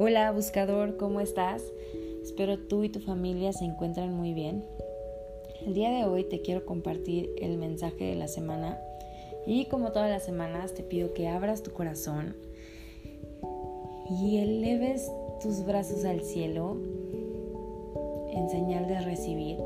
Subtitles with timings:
[0.00, 1.60] Hola buscador, ¿cómo estás?
[2.22, 4.64] Espero tú y tu familia se encuentren muy bien.
[5.66, 8.78] El día de hoy te quiero compartir el mensaje de la semana
[9.44, 12.36] y como todas las semanas te pido que abras tu corazón
[14.08, 15.10] y eleves
[15.42, 16.76] tus brazos al cielo
[18.30, 19.58] en señal de recibir.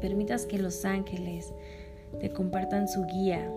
[0.00, 1.54] Permitas que los ángeles
[2.18, 3.48] te compartan su guía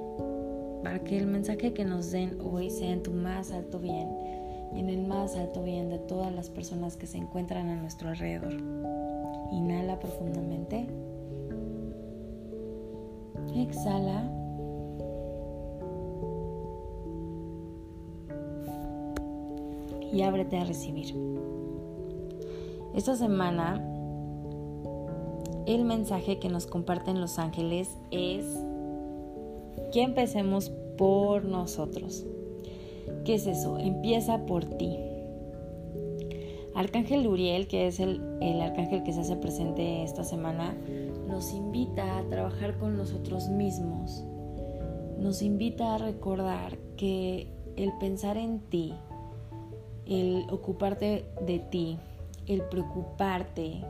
[0.83, 4.34] para que el mensaje que nos den hoy sea en tu más alto bien
[4.73, 8.53] en el más alto bien de todas las personas que se encuentran a nuestro alrededor.
[9.51, 10.87] Inhala profundamente.
[13.55, 14.31] Exhala.
[20.11, 21.13] Y ábrete a recibir.
[22.95, 23.81] Esta semana
[25.65, 28.45] el mensaje que nos comparten los ángeles es
[29.91, 32.25] que empecemos por nosotros.
[33.23, 33.77] ¿Qué es eso?
[33.77, 34.97] Empieza por ti.
[36.73, 40.75] Arcángel Uriel, que es el, el, arcángel que se hace presente esta semana,
[41.27, 44.25] nos invita a trabajar con nosotros mismos.
[45.17, 47.47] Nos invita a recordar que
[47.77, 48.93] el pensar en ti,
[50.05, 51.97] el ocuparte de ti,
[52.47, 53.81] el preocuparte,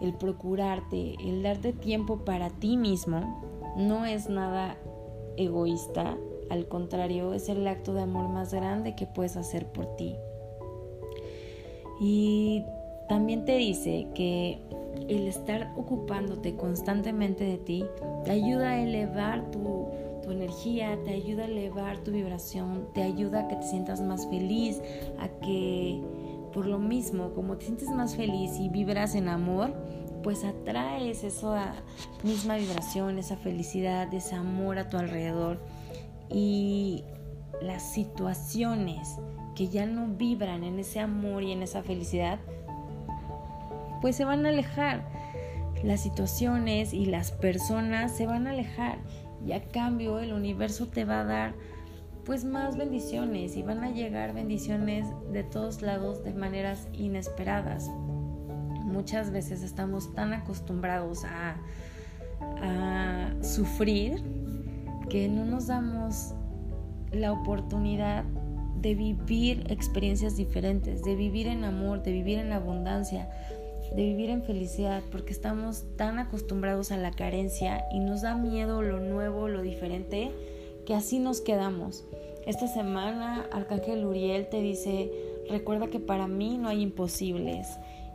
[0.00, 3.42] el procurarte, el darte tiempo para ti mismo,
[3.76, 4.76] no es nada
[5.36, 6.16] egoísta,
[6.50, 10.16] al contrario, es el acto de amor más grande que puedes hacer por ti.
[12.00, 12.64] Y
[13.08, 14.60] también te dice que
[15.08, 17.84] el estar ocupándote constantemente de ti
[18.24, 19.88] te ayuda a elevar tu,
[20.30, 24.80] energía, te ayuda a elevar tu vibración, te ayuda a que te sientas más feliz,
[25.18, 26.00] a que
[26.54, 29.74] por lo mismo, como te sientes más feliz y vibras en amor,
[30.22, 31.74] pues atraes esa
[32.22, 35.60] misma vibración, esa felicidad, ese amor a tu alrededor.
[36.34, 37.04] Y
[37.62, 39.16] las situaciones
[39.54, 42.40] que ya no vibran en ese amor y en esa felicidad,
[44.00, 45.06] pues se van a alejar.
[45.84, 48.98] Las situaciones y las personas se van a alejar
[49.46, 51.54] y a cambio el universo te va a dar
[52.24, 57.90] pues más bendiciones y van a llegar bendiciones de todos lados de maneras inesperadas
[58.94, 61.56] muchas veces estamos tan acostumbrados a,
[63.40, 64.22] sufrir
[65.08, 66.34] que no nos damos
[67.12, 68.24] la oportunidad
[68.80, 73.28] de vivir experiencias diferentes, de vivir en amor, de vivir en abundancia,
[73.94, 78.82] de vivir en felicidad, porque estamos tan acostumbrados a la carencia y nos da miedo
[78.82, 80.32] lo nuevo, lo diferente,
[80.84, 82.04] que así nos quedamos.
[82.46, 85.10] Esta semana Arcángel Uriel te dice,
[85.48, 87.66] recuerda que para mí no hay imposibles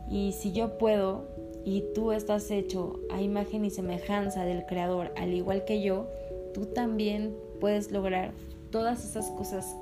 [0.08, 1.28] y si yo puedo
[1.64, 6.08] y tú estás hecho a imagen y semejanza del Creador, al igual que yo,
[6.54, 8.32] tú también puedes lograr
[8.70, 9.76] todas esas cosas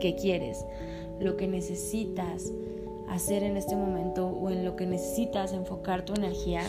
[0.00, 0.64] que quieres,
[1.20, 2.52] lo que necesitas
[3.08, 6.62] hacer en este momento o en lo que necesitas enfocar tu energía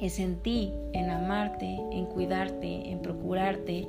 [0.00, 3.86] es en ti, en amarte, en cuidarte, en procurarte,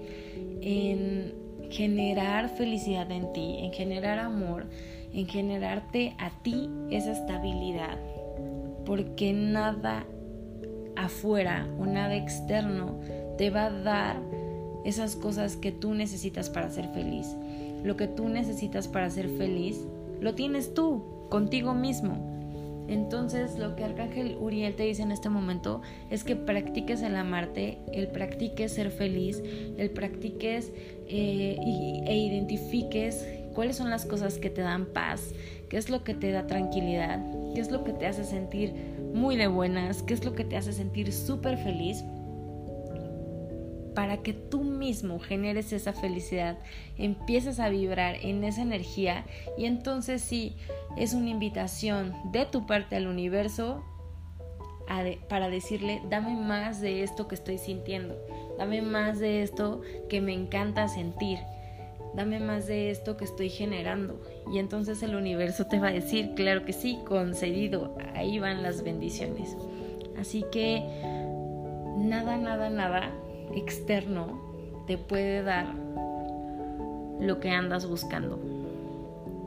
[0.61, 1.33] en
[1.69, 4.65] generar felicidad en ti, en generar amor,
[5.13, 7.97] en generarte a ti esa estabilidad,
[8.85, 10.05] porque nada
[10.97, 12.99] afuera o nada externo
[13.37, 14.40] te va a dar
[14.85, 17.35] esas cosas que tú necesitas para ser feliz.
[17.83, 19.85] Lo que tú necesitas para ser feliz,
[20.19, 22.31] lo tienes tú, contigo mismo.
[22.87, 27.77] Entonces lo que Arcángel Uriel te dice en este momento es que practiques el amarte,
[27.93, 29.41] el practiques ser feliz,
[29.77, 30.73] el practiques
[31.07, 31.57] eh,
[32.05, 35.33] e identifiques cuáles son las cosas que te dan paz,
[35.69, 37.23] qué es lo que te da tranquilidad,
[37.55, 38.73] qué es lo que te hace sentir
[39.13, 42.03] muy de buenas, qué es lo que te hace sentir súper feliz
[43.93, 46.57] para que tú mismo generes esa felicidad,
[46.97, 49.25] empieces a vibrar en esa energía
[49.57, 50.55] y entonces sí,
[50.97, 53.83] es una invitación de tu parte al universo
[55.29, 58.17] para decirle, dame más de esto que estoy sintiendo,
[58.57, 61.39] dame más de esto que me encanta sentir,
[62.13, 64.21] dame más de esto que estoy generando.
[64.51, 68.83] Y entonces el universo te va a decir, claro que sí, concedido, ahí van las
[68.83, 69.55] bendiciones.
[70.19, 70.83] Así que
[71.97, 73.13] nada, nada, nada
[73.55, 74.39] externo
[74.87, 75.67] te puede dar
[77.19, 78.39] lo que andas buscando.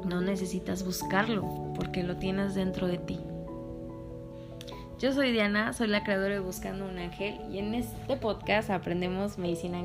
[0.05, 3.21] No necesitas buscarlo porque lo tienes dentro de ti.
[4.99, 9.39] Yo soy Diana, soy la creadora de Buscando un Ángel y en este podcast aprendemos
[9.39, 9.79] medicina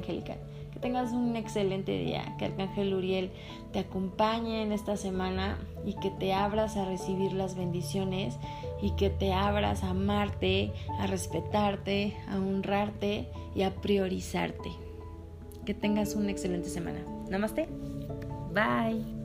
[0.69, 3.31] angélica tengas un excelente día, que Arcángel Uriel
[3.71, 8.37] te acompañe en esta semana y que te abras a recibir las bendiciones
[8.81, 14.69] y que te abras a amarte, a respetarte, a honrarte y a priorizarte.
[15.65, 16.99] Que tengas una excelente semana.
[17.29, 17.67] Namaste.
[18.53, 19.18] Bye.